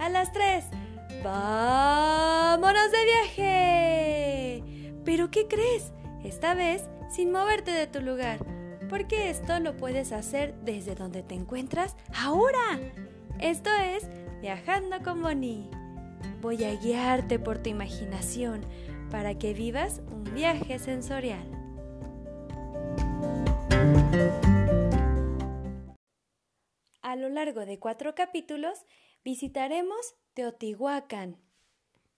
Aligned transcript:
A 0.00 0.08
las 0.08 0.32
tres. 0.32 0.64
¡Vámonos 1.22 2.90
de 2.90 3.04
viaje! 3.04 4.64
Pero 5.04 5.30
¿qué 5.30 5.46
crees? 5.46 5.92
Esta 6.24 6.54
vez 6.54 6.88
sin 7.10 7.30
moverte 7.30 7.70
de 7.70 7.86
tu 7.86 8.00
lugar, 8.00 8.38
porque 8.88 9.28
esto 9.28 9.60
lo 9.60 9.76
puedes 9.76 10.12
hacer 10.12 10.54
desde 10.62 10.94
donde 10.94 11.22
te 11.22 11.34
encuentras 11.34 11.96
ahora. 12.16 12.80
Esto 13.40 13.68
es 13.74 14.08
Viajando 14.40 15.02
con 15.02 15.20
Bonnie. 15.20 15.68
Voy 16.40 16.64
a 16.64 16.74
guiarte 16.76 17.38
por 17.38 17.58
tu 17.58 17.68
imaginación 17.68 18.64
para 19.10 19.38
que 19.38 19.52
vivas 19.52 20.00
un 20.10 20.24
viaje 20.24 20.78
sensorial. 20.78 21.46
A 27.02 27.16
lo 27.16 27.28
largo 27.28 27.66
de 27.66 27.78
cuatro 27.78 28.14
capítulos 28.14 28.86
visitaremos 29.24 30.14
Teotihuacán. 30.34 31.36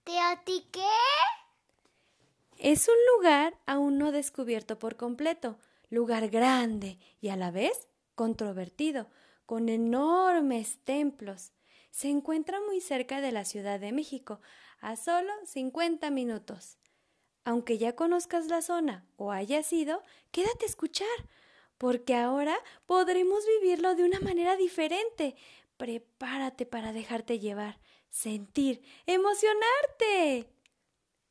¿Teoti 0.05 0.66
qué? 0.70 0.80
Es 2.59 2.88
un 2.88 2.95
lugar 3.16 3.59
aún 3.66 3.98
no 3.98 4.12
descubierto 4.12 4.78
por 4.78 4.97
completo, 4.97 5.59
lugar 5.91 6.28
grande 6.28 6.98
y 7.20 7.28
a 7.28 7.37
la 7.37 7.51
vez 7.51 7.88
controvertido, 8.15 9.09
con 9.47 9.69
enormes 9.69 10.78
templos. 10.84 11.52
Se 11.91 12.09
encuentra 12.09 12.61
muy 12.61 12.80
cerca 12.80 13.20
de 13.20 13.33
la 13.33 13.45
Ciudad 13.45 13.80
de 13.80 13.92
México, 13.92 14.41
a 14.80 14.97
solo 14.97 15.33
50 15.45 16.11
minutos. 16.11 16.78
Aunque 17.45 17.78
ya 17.78 17.97
conozcas 17.97 18.47
la 18.47 18.62
zona 18.62 19.05
o 19.16 19.33
hayas 19.33 19.73
ido, 19.73 20.03
quédate 20.30 20.64
a 20.64 20.69
escuchar, 20.69 21.06
porque 21.83 22.15
ahora 22.15 22.57
podremos 22.87 23.45
vivirlo 23.45 23.97
de 23.97 24.05
una 24.05 24.21
manera 24.21 24.57
diferente. 24.57 25.35
Prepárate 25.77 26.65
para 26.65 26.93
dejarte 26.93 27.41
llevar, 27.41 27.81
sentir, 28.09 28.84
emocionarte. 29.05 30.48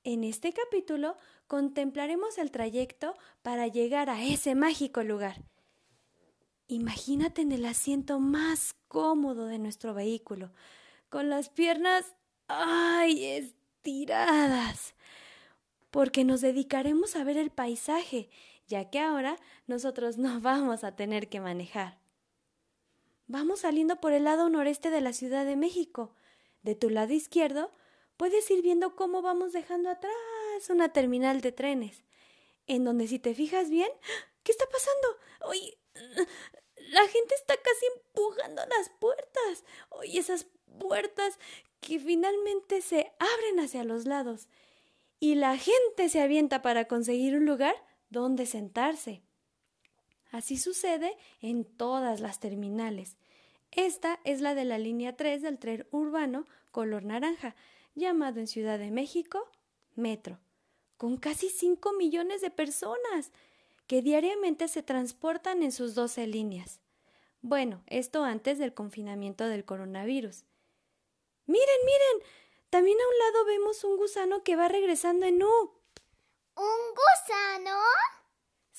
En 0.04 0.26
este 0.26 0.52
capítulo 0.52 1.16
contemplaremos 1.48 2.38
el 2.38 2.52
trayecto 2.52 3.16
para 3.42 3.68
llegar 3.68 4.10
a 4.10 4.26
ese 4.26 4.54
mágico 4.54 5.04
lugar. 5.04 5.42
Imagínate 6.68 7.44
en 7.44 7.54
el 7.54 7.66
asiento 7.66 8.20
más 8.20 8.76
cómodo 8.90 9.46
de 9.46 9.58
nuestro 9.58 9.94
vehículo, 9.94 10.52
con 11.08 11.30
las 11.30 11.48
piernas 11.48 12.14
¡ay! 12.50 13.24
estiradas, 13.24 14.96
porque 15.92 16.26
nos 16.26 16.42
dedicaremos 16.42 17.16
a 17.16 17.24
ver 17.24 17.38
el 17.38 17.52
paisaje, 17.52 18.30
ya 18.72 18.90
que 18.90 19.00
ahora 19.00 19.38
nosotros 19.68 20.18
no 20.26 20.42
vamos 20.42 20.84
a 20.84 20.96
tener 20.96 21.30
que 21.30 21.40
manejar. 21.40 22.00
Vamos 23.28 23.60
saliendo 23.60 24.02
por 24.02 24.14
el 24.14 24.24
lado 24.24 24.50
noreste 24.50 24.90
de 24.90 25.02
la 25.02 25.14
Ciudad 25.14 25.46
de 25.46 25.56
México. 25.56 26.16
De 26.64 26.76
tu 26.76 26.90
lado 26.90 27.14
izquierdo 27.14 27.72
puedes 28.18 28.50
ir 28.50 28.62
viendo 28.62 28.96
cómo 28.96 29.22
vamos 29.22 29.54
dejando 29.54 29.90
atrás 29.90 30.14
una 30.70 30.90
terminal 30.90 31.42
de 31.42 31.52
trenes, 31.52 32.04
en 32.68 32.84
donde 32.84 33.08
si 33.08 33.20
te 33.20 33.34
fijas 33.34 33.70
bien, 33.70 33.90
¿qué 34.44 34.52
está 34.52 34.66
pasando? 34.66 35.08
Oye, 35.46 35.78
la 36.92 37.08
gente 37.08 37.36
está 37.36 37.56
casi 37.58 37.86
empujando 37.96 38.62
las 38.66 38.90
puertas. 39.00 39.64
Oye, 39.90 40.20
esas 40.20 40.48
puertas 40.80 41.40
que 41.80 42.00
finalmente 42.00 42.82
se 42.82 43.12
abren 43.20 43.60
hacia 43.60 43.84
los 43.84 44.06
lados. 44.06 44.48
Y 45.20 45.36
la 45.36 45.58
gente 45.58 46.10
se 46.10 46.22
avienta 46.22 46.62
para 46.62 46.86
conseguir 46.86 47.36
un 47.36 47.46
lugar 47.46 47.76
donde 48.12 48.46
sentarse. 48.46 49.24
Así 50.32 50.58
sucede 50.58 51.18
en 51.42 51.66
todas 51.66 52.20
las 52.20 52.40
terminales. 52.40 53.18
Esta 53.72 54.20
es 54.24 54.42
la 54.42 54.54
de 54.54 54.66
la 54.66 54.78
línea 54.78 55.18
3 55.18 55.42
del 55.42 55.58
tren 55.58 55.88
urbano 55.92 56.46
color 56.72 57.04
naranja, 57.04 57.56
llamado 57.96 58.40
en 58.40 58.48
Ciudad 58.48 58.80
de 58.80 58.92
México 58.92 59.50
Metro, 59.96 60.40
con 60.98 61.18
casi 61.18 61.50
5 61.50 61.94
millones 61.94 62.42
de 62.42 62.50
personas 62.50 63.32
que 63.88 64.02
diariamente 64.02 64.68
se 64.68 64.84
transportan 64.84 65.64
en 65.64 65.72
sus 65.72 65.96
12 65.96 66.28
líneas. 66.28 66.80
Bueno, 67.42 67.84
esto 67.88 68.24
antes 68.24 68.60
del 68.60 68.74
confinamiento 68.74 69.48
del 69.48 69.66
coronavirus. 69.66 70.46
Miren, 71.46 71.80
miren, 71.86 72.28
también 72.70 72.98
a 73.00 73.08
un 73.08 73.20
lado 73.20 73.46
vemos 73.46 73.84
un 73.84 73.98
gusano 73.98 74.44
que 74.44 74.56
va 74.56 74.68
regresando 74.70 75.26
en 75.26 75.44
U. 75.44 75.82
¿Un 76.56 76.96
gusano? 76.96 77.78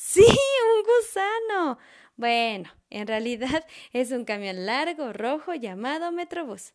Sí, 0.04 0.26
un 0.26 0.82
gusano. 0.82 1.78
Bueno, 2.16 2.68
en 2.90 3.06
realidad 3.06 3.64
es 3.92 4.10
un 4.10 4.24
camión 4.24 4.66
largo 4.66 5.12
rojo 5.12 5.54
llamado 5.54 6.10
Metrobús 6.10 6.74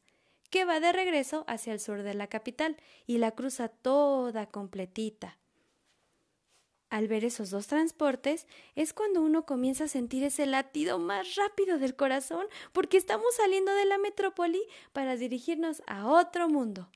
que 0.49 0.63
va 0.63 0.79
de 0.79 0.93
regreso 0.93 1.43
hacia 1.45 1.73
el 1.73 1.81
sur 1.81 2.03
de 2.03 2.13
la 2.13 2.27
capital 2.27 2.77
y 3.05 3.17
la 3.17 3.31
cruza 3.31 3.67
toda 3.67 4.45
completita. 4.45 5.37
Al 6.89 7.09
ver 7.09 7.25
esos 7.25 7.49
dos 7.49 7.67
transportes 7.67 8.47
es 8.75 8.93
cuando 8.93 9.21
uno 9.21 9.45
comienza 9.45 9.83
a 9.83 9.89
sentir 9.89 10.23
ese 10.23 10.45
latido 10.45 10.97
más 10.97 11.35
rápido 11.35 11.79
del 11.79 11.97
corazón 11.97 12.45
porque 12.71 12.95
estamos 12.95 13.35
saliendo 13.35 13.75
de 13.75 13.85
la 13.85 13.97
metrópoli 13.97 14.63
para 14.93 15.17
dirigirnos 15.17 15.83
a 15.85 16.07
otro 16.07 16.47
mundo, 16.47 16.89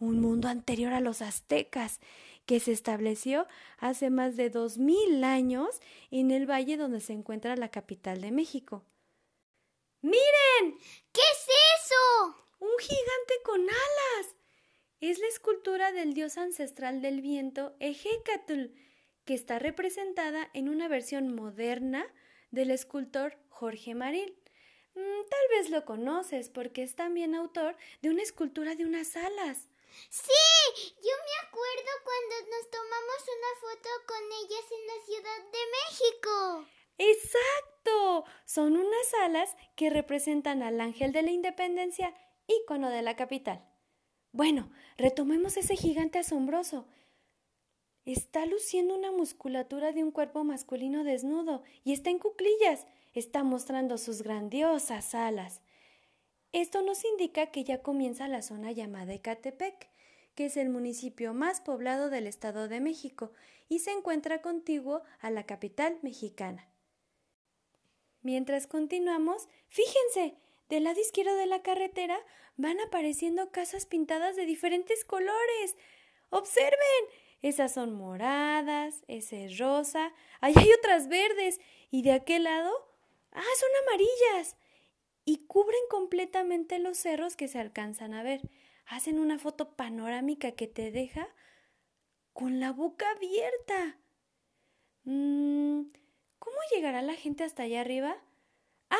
un 0.00 0.20
mundo 0.20 0.48
anterior 0.48 0.92
a 0.92 1.00
los 1.00 1.22
aztecas, 1.22 2.00
que 2.46 2.60
se 2.60 2.72
estableció 2.72 3.46
hace 3.78 4.08
más 4.08 4.36
de 4.36 4.50
dos 4.50 4.78
mil 4.78 5.22
años 5.24 5.80
en 6.10 6.30
el 6.30 6.48
valle 6.48 6.76
donde 6.76 7.00
se 7.00 7.12
encuentra 7.12 7.56
la 7.56 7.70
capital 7.70 8.20
de 8.20 8.30
México. 8.30 8.84
¡Miren! 10.00 10.78
¿Qué 11.12 11.20
es 11.20 11.46
eso? 11.82 12.36
¡Un 12.60 12.78
gigante 12.78 13.34
con 13.44 13.60
alas! 13.60 14.36
Es 15.00 15.18
la 15.18 15.26
escultura 15.26 15.92
del 15.92 16.14
dios 16.14 16.38
ancestral 16.38 17.02
del 17.02 17.20
viento, 17.20 17.74
Ejecatl, 17.80 18.68
que 19.24 19.34
está 19.34 19.58
representada 19.58 20.48
en 20.54 20.68
una 20.68 20.88
versión 20.88 21.34
moderna 21.34 22.06
del 22.50 22.70
escultor 22.70 23.36
Jorge 23.48 23.94
Maril. 23.94 24.38
Mm, 24.94 25.28
tal 25.28 25.48
vez 25.50 25.70
lo 25.70 25.84
conoces 25.84 26.48
porque 26.48 26.82
es 26.82 26.94
también 26.94 27.34
autor 27.34 27.76
de 28.00 28.10
una 28.10 28.22
escultura 28.22 28.76
de 28.76 28.86
unas 28.86 29.16
alas. 29.16 29.68
Sí, 30.08 30.92
yo 30.96 31.14
me 31.26 31.48
acuerdo 31.48 31.90
cuando 32.04 32.50
nos 32.50 32.70
tomamos 32.70 33.20
una 33.36 33.60
foto 33.60 33.88
con 34.06 34.22
ellas 34.40 34.64
en 34.70 34.86
la 34.86 35.04
Ciudad 35.04 35.40
de 35.52 35.64
México. 35.76 36.66
Exacto. 36.98 38.24
Son 38.44 38.76
unas 38.76 39.14
que 39.74 39.90
representan 39.90 40.62
al 40.62 40.80
ángel 40.80 41.12
de 41.12 41.22
la 41.22 41.30
independencia, 41.30 42.14
ícono 42.46 42.90
de 42.90 43.02
la 43.02 43.16
capital. 43.16 43.64
Bueno, 44.32 44.70
retomemos 44.96 45.56
ese 45.56 45.76
gigante 45.76 46.18
asombroso. 46.18 46.86
Está 48.04 48.46
luciendo 48.46 48.96
una 48.96 49.10
musculatura 49.10 49.92
de 49.92 50.04
un 50.04 50.12
cuerpo 50.12 50.44
masculino 50.44 51.02
desnudo 51.04 51.64
y 51.84 51.92
está 51.92 52.10
en 52.10 52.18
cuclillas. 52.18 52.86
Está 53.14 53.42
mostrando 53.42 53.98
sus 53.98 54.22
grandiosas 54.22 55.14
alas. 55.14 55.62
Esto 56.52 56.82
nos 56.82 57.04
indica 57.04 57.46
que 57.46 57.64
ya 57.64 57.82
comienza 57.82 58.28
la 58.28 58.42
zona 58.42 58.72
llamada 58.72 59.14
Ecatepec, 59.14 59.90
que 60.34 60.46
es 60.46 60.56
el 60.56 60.68
municipio 60.68 61.34
más 61.34 61.60
poblado 61.60 62.10
del 62.10 62.26
Estado 62.26 62.68
de 62.68 62.80
México 62.80 63.32
y 63.68 63.80
se 63.80 63.90
encuentra 63.90 64.42
contiguo 64.42 65.02
a 65.18 65.30
la 65.30 65.44
capital 65.44 65.98
mexicana. 66.02 66.68
Mientras 68.26 68.66
continuamos, 68.66 69.48
fíjense, 69.68 70.34
del 70.68 70.82
lado 70.82 71.00
izquierdo 71.00 71.36
de 71.36 71.46
la 71.46 71.62
carretera 71.62 72.18
van 72.56 72.80
apareciendo 72.80 73.52
casas 73.52 73.86
pintadas 73.86 74.34
de 74.34 74.46
diferentes 74.46 75.04
colores. 75.04 75.76
¡Observen! 76.30 77.04
Esas 77.40 77.74
son 77.74 77.94
moradas, 77.94 79.04
ese 79.06 79.44
es 79.44 79.58
rosa, 79.58 80.12
ahí 80.40 80.54
hay 80.56 80.72
otras 80.72 81.06
verdes 81.06 81.60
y 81.92 82.02
de 82.02 82.10
aquel 82.10 82.42
lado, 82.42 82.72
ah, 83.30 83.44
son 83.60 83.70
amarillas 83.84 84.56
y 85.24 85.46
cubren 85.46 85.86
completamente 85.88 86.80
los 86.80 86.98
cerros 86.98 87.36
que 87.36 87.46
se 87.46 87.60
alcanzan 87.60 88.12
a 88.12 88.24
ver. 88.24 88.40
Hacen 88.86 89.20
una 89.20 89.38
foto 89.38 89.76
panorámica 89.76 90.50
que 90.50 90.66
te 90.66 90.90
deja 90.90 91.28
con 92.32 92.58
la 92.58 92.72
boca 92.72 93.08
abierta. 93.08 94.00
Mm, 95.04 95.35
¿Cómo 95.35 95.35
llegará 96.76 97.02
la 97.02 97.14
gente 97.14 97.42
hasta 97.42 97.64
allá 97.64 97.80
arriba? 97.80 98.16
¡Ah! 98.90 98.98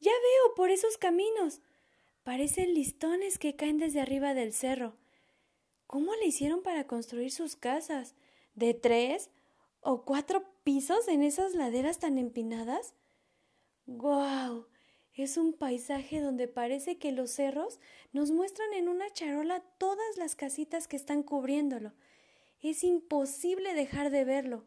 Ya 0.00 0.12
veo 0.12 0.54
por 0.54 0.70
esos 0.70 0.98
caminos. 0.98 1.60
Parecen 2.22 2.74
listones 2.74 3.38
que 3.38 3.56
caen 3.56 3.78
desde 3.78 4.00
arriba 4.00 4.34
del 4.34 4.52
cerro. 4.52 4.94
¿Cómo 5.86 6.14
le 6.16 6.26
hicieron 6.26 6.62
para 6.62 6.86
construir 6.86 7.32
sus 7.32 7.56
casas? 7.56 8.14
¿De 8.54 8.74
tres 8.74 9.30
o 9.80 10.04
cuatro 10.04 10.44
pisos 10.62 11.08
en 11.08 11.22
esas 11.22 11.54
laderas 11.54 11.98
tan 11.98 12.18
empinadas? 12.18 12.94
¡Guau! 13.86 14.66
Es 15.14 15.36
un 15.36 15.54
paisaje 15.54 16.20
donde 16.20 16.46
parece 16.46 16.98
que 16.98 17.10
los 17.10 17.30
cerros 17.30 17.80
nos 18.12 18.30
muestran 18.30 18.72
en 18.74 18.88
una 18.88 19.10
charola 19.10 19.60
todas 19.78 20.16
las 20.16 20.36
casitas 20.36 20.86
que 20.86 20.96
están 20.96 21.22
cubriéndolo. 21.22 21.92
Es 22.60 22.84
imposible 22.84 23.74
dejar 23.74 24.10
de 24.10 24.24
verlo, 24.24 24.64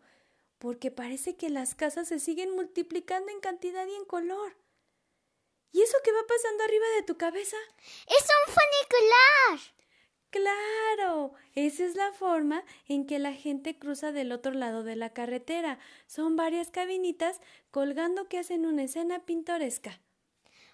porque 0.62 0.92
parece 0.92 1.36
que 1.36 1.50
las 1.50 1.74
casas 1.74 2.08
se 2.08 2.20
siguen 2.20 2.56
multiplicando 2.56 3.32
en 3.32 3.40
cantidad 3.40 3.88
y 3.88 3.96
en 3.96 4.06
color. 4.06 4.56
¿Y 5.72 5.82
eso 5.82 5.98
qué 6.04 6.12
va 6.12 6.22
pasando 6.28 6.64
arriba 6.64 6.86
de 6.98 7.02
tu 7.02 7.18
cabeza? 7.18 7.58
¡Es 8.06 8.28
un 8.48 8.54
funicular! 8.54 9.76
Claro, 10.30 11.34
esa 11.56 11.84
es 11.84 11.96
la 11.96 12.14
forma 12.14 12.64
en 12.88 13.08
que 13.08 13.18
la 13.18 13.34
gente 13.34 13.80
cruza 13.80 14.12
del 14.12 14.32
otro 14.32 14.52
lado 14.52 14.84
de 14.84 14.96
la 14.96 15.14
carretera. 15.14 15.80
Son 16.06 16.36
varias 16.36 16.70
cabinitas 16.70 17.42
colgando 17.72 18.30
que 18.30 18.38
hacen 18.38 18.68
una 18.68 18.84
escena 18.84 19.26
pintoresca. 19.26 20.00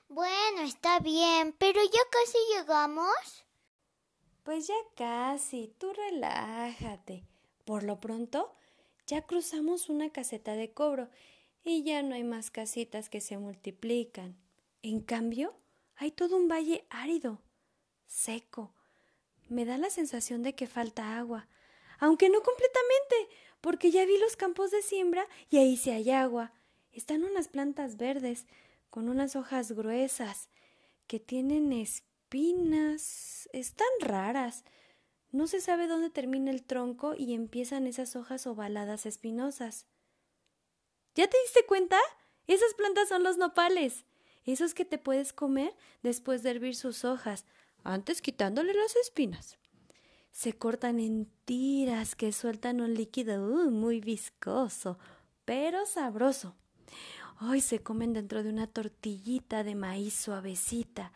Bueno, 0.09 0.63
está 0.63 0.99
bien, 0.99 1.55
pero 1.57 1.79
ya 1.81 2.01
casi 2.11 2.37
llegamos. 2.57 3.45
Pues 4.43 4.67
ya 4.67 4.75
casi, 4.97 5.73
tú 5.77 5.93
relájate. 5.93 7.23
Por 7.63 7.83
lo 7.83 8.01
pronto, 8.01 8.53
ya 9.07 9.21
cruzamos 9.21 9.89
una 9.89 10.11
caseta 10.11 10.53
de 10.53 10.71
cobro 10.71 11.09
y 11.63 11.83
ya 11.83 12.03
no 12.03 12.13
hay 12.13 12.23
más 12.23 12.51
casitas 12.51 13.09
que 13.09 13.21
se 13.21 13.37
multiplican. 13.37 14.37
En 14.83 14.99
cambio, 14.99 15.55
hay 15.95 16.11
todo 16.11 16.37
un 16.37 16.47
valle 16.47 16.85
árido, 16.89 17.41
seco. 18.05 18.73
Me 19.49 19.65
da 19.65 19.77
la 19.77 19.89
sensación 19.89 20.43
de 20.43 20.53
que 20.53 20.67
falta 20.67 21.17
agua, 21.17 21.47
aunque 21.99 22.29
no 22.29 22.43
completamente, 22.43 23.15
porque 23.61 23.91
ya 23.91 24.05
vi 24.05 24.17
los 24.19 24.35
campos 24.35 24.71
de 24.71 24.81
siembra 24.81 25.25
y 25.49 25.57
ahí 25.57 25.77
sí 25.77 25.89
hay 25.89 26.11
agua. 26.11 26.53
Están 26.91 27.23
unas 27.23 27.47
plantas 27.47 27.97
verdes, 27.97 28.45
con 28.89 29.09
unas 29.09 29.35
hojas 29.35 29.71
gruesas, 29.71 30.49
que 31.07 31.19
tienen 31.19 31.71
espinas. 31.71 33.49
Están 33.53 33.87
raras. 33.99 34.65
No 35.31 35.47
se 35.47 35.61
sabe 35.61 35.87
dónde 35.87 36.09
termina 36.09 36.51
el 36.51 36.63
tronco 36.63 37.13
y 37.15 37.33
empiezan 37.33 37.87
esas 37.87 38.15
hojas 38.15 38.47
ovaladas 38.47 39.05
espinosas. 39.05 39.87
¿Ya 41.15 41.27
te 41.27 41.37
diste 41.43 41.65
cuenta? 41.65 41.97
Esas 42.47 42.73
plantas 42.75 43.09
son 43.09 43.23
los 43.23 43.37
nopales, 43.37 44.05
esos 44.45 44.73
que 44.73 44.85
te 44.85 44.97
puedes 44.97 45.33
comer 45.33 45.75
después 46.01 46.43
de 46.43 46.51
hervir 46.51 46.75
sus 46.75 47.03
hojas, 47.03 47.45
antes 47.83 48.21
quitándole 48.21 48.73
las 48.73 48.95
espinas. 48.95 49.57
Se 50.31 50.53
cortan 50.53 50.99
en 50.99 51.29
tiras 51.45 52.15
que 52.15 52.31
sueltan 52.31 52.79
un 52.79 52.93
líquido 52.93 53.43
uh, 53.43 53.71
muy 53.71 53.99
viscoso, 53.99 54.97
pero 55.43 55.85
sabroso. 55.85 56.55
Hoy 57.41 57.61
se 57.61 57.79
comen 57.79 58.13
dentro 58.13 58.43
de 58.43 58.49
una 58.49 58.67
tortillita 58.67 59.63
de 59.63 59.75
maíz 59.75 60.13
suavecita, 60.13 61.11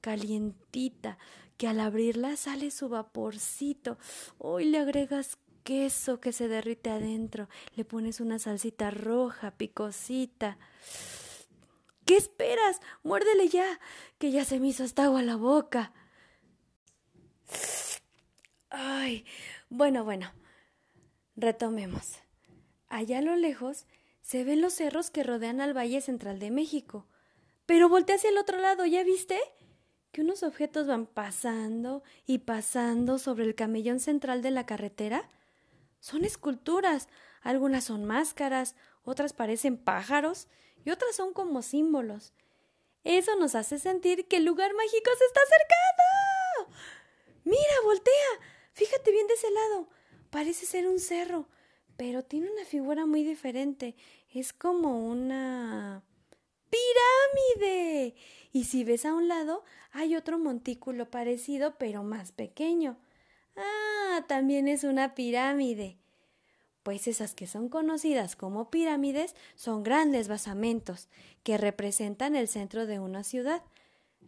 calientita, 0.00 1.18
que 1.56 1.68
al 1.68 1.80
abrirla 1.80 2.36
sale 2.36 2.70
su 2.70 2.88
vaporcito. 2.88 3.98
Hoy 4.38 4.64
le 4.64 4.78
agregas 4.78 5.38
queso 5.64 6.20
que 6.20 6.32
se 6.32 6.48
derrite 6.48 6.90
adentro, 6.90 7.48
le 7.76 7.84
pones 7.84 8.20
una 8.20 8.38
salsita 8.38 8.90
roja, 8.90 9.50
picosita. 9.50 10.56
¿Qué 12.06 12.16
esperas? 12.16 12.80
Muérdele 13.02 13.48
ya, 13.48 13.78
que 14.18 14.30
ya 14.30 14.44
se 14.46 14.60
me 14.60 14.68
hizo 14.68 14.84
hasta 14.84 15.04
agua 15.04 15.22
la 15.22 15.36
boca. 15.36 15.92
Ay, 18.70 19.26
bueno, 19.68 20.04
bueno. 20.04 20.32
Retomemos. 21.36 22.18
Allá 22.88 23.18
a 23.18 23.22
lo 23.22 23.36
lejos 23.36 23.86
se 24.22 24.44
ven 24.44 24.60
los 24.60 24.72
cerros 24.72 25.10
que 25.10 25.22
rodean 25.22 25.60
al 25.60 25.76
Valle 25.76 26.00
Central 26.00 26.38
de 26.38 26.50
México. 26.50 27.06
Pero 27.66 27.88
voltea 27.88 28.16
hacia 28.16 28.30
el 28.30 28.38
otro 28.38 28.58
lado, 28.58 28.86
¿ya 28.86 29.04
viste? 29.04 29.38
Unos 30.20 30.42
objetos 30.42 30.88
van 30.88 31.06
pasando 31.06 32.02
y 32.26 32.38
pasando 32.38 33.18
sobre 33.18 33.44
el 33.44 33.54
camellón 33.54 34.00
central 34.00 34.42
de 34.42 34.50
la 34.50 34.66
carretera. 34.66 35.28
Son 36.00 36.24
esculturas, 36.24 37.08
algunas 37.40 37.84
son 37.84 38.04
máscaras, 38.04 38.74
otras 39.04 39.32
parecen 39.32 39.76
pájaros 39.76 40.48
y 40.84 40.90
otras 40.90 41.14
son 41.14 41.32
como 41.32 41.62
símbolos. 41.62 42.32
Eso 43.04 43.36
nos 43.36 43.54
hace 43.54 43.78
sentir 43.78 44.26
que 44.26 44.38
el 44.38 44.44
lugar 44.44 44.74
mágico 44.74 45.10
se 45.16 45.24
está 45.24 45.40
acercando. 45.46 46.78
Mira, 47.44 47.74
voltea. 47.84 48.48
Fíjate 48.72 49.12
bien 49.12 49.26
de 49.28 49.34
ese 49.34 49.50
lado. 49.50 49.88
Parece 50.30 50.66
ser 50.66 50.88
un 50.88 50.98
cerro, 50.98 51.48
pero 51.96 52.24
tiene 52.24 52.50
una 52.50 52.64
figura 52.64 53.06
muy 53.06 53.22
diferente. 53.22 53.94
Es 54.34 54.52
como 54.52 55.06
una 55.06 56.02
pirámide. 56.70 58.14
Y 58.52 58.64
si 58.64 58.84
ves 58.84 59.04
a 59.04 59.14
un 59.14 59.28
lado, 59.28 59.64
hay 59.92 60.16
otro 60.16 60.38
montículo 60.38 61.10
parecido, 61.10 61.76
pero 61.78 62.02
más 62.02 62.32
pequeño. 62.32 62.98
Ah, 63.56 64.24
también 64.26 64.68
es 64.68 64.84
una 64.84 65.14
pirámide. 65.14 65.98
Pues 66.82 67.06
esas 67.06 67.34
que 67.34 67.46
son 67.46 67.68
conocidas 67.68 68.36
como 68.36 68.70
pirámides 68.70 69.34
son 69.56 69.82
grandes 69.82 70.28
basamentos 70.28 71.08
que 71.42 71.58
representan 71.58 72.34
el 72.34 72.48
centro 72.48 72.86
de 72.86 72.98
una 72.98 73.24
ciudad, 73.24 73.62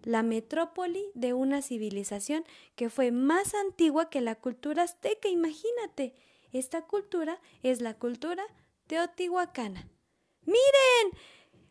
la 0.03 0.23
metrópoli 0.23 1.11
de 1.15 1.33
una 1.33 1.63
civilización 1.63 2.45
que 2.75 2.91
fue 2.91 3.13
más 3.13 3.55
antigua 3.55 4.11
que 4.11 4.21
la 4.21 4.35
cultura 4.35 4.83
azteca, 4.83 5.29
imagínate. 5.29 6.15
Esta 6.53 6.83
cultura 6.83 7.41
es 7.63 7.81
la 7.81 7.95
cultura 7.95 8.45
teotihuacana. 8.87 9.89
¡Miren! 10.45 11.19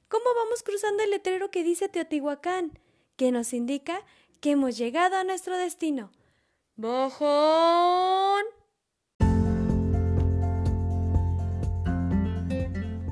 ¿Cómo 0.10 0.26
vamos 0.36 0.64
cruzando 0.64 1.04
el 1.04 1.12
letrero 1.12 1.52
que 1.52 1.64
dice 1.64 1.88
Teotihuacán? 1.88 2.72
Que 3.16 3.32
nos 3.32 3.54
indica 3.54 4.02
que 4.42 4.52
hemos 4.52 4.76
llegado 4.76 5.16
a 5.16 5.24
nuestro 5.24 5.56
destino. 5.56 6.10
¡Bojón! 6.78 8.44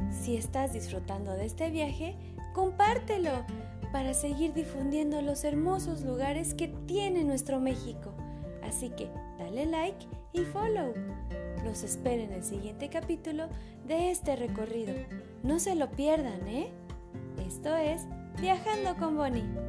Si 0.09 0.35
estás 0.35 0.73
disfrutando 0.73 1.33
de 1.33 1.45
este 1.45 1.69
viaje, 1.69 2.15
compártelo 2.55 3.45
para 3.91 4.15
seguir 4.15 4.53
difundiendo 4.53 5.21
los 5.21 5.43
hermosos 5.43 6.01
lugares 6.01 6.55
que 6.55 6.69
tiene 6.87 7.23
nuestro 7.23 7.59
México. 7.59 8.15
Así 8.63 8.89
que 8.89 9.11
dale 9.37 9.67
like 9.67 10.07
y 10.33 10.39
follow. 10.45 10.95
Los 11.63 11.83
espero 11.83 12.23
en 12.23 12.33
el 12.33 12.43
siguiente 12.43 12.89
capítulo 12.89 13.49
de 13.85 14.09
este 14.09 14.35
recorrido. 14.35 14.95
No 15.43 15.59
se 15.59 15.75
lo 15.75 15.91
pierdan, 15.91 16.47
¿eh? 16.47 16.71
Esto 17.47 17.77
es 17.77 18.05
Viajando 18.41 18.93
con 18.97 19.15
Bonnie. 19.15 19.66